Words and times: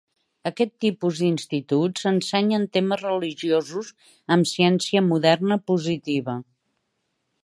Aquest 0.49 0.71
tipus 0.83 1.19
d'instituts 1.23 2.07
ensenyen 2.11 2.65
temes 2.77 3.03
religiosos 3.09 3.91
amb 4.37 4.49
ciència 4.53 5.07
moderna 5.11 5.59
positiva. 5.73 6.39